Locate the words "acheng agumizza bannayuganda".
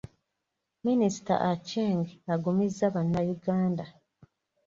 1.51-3.85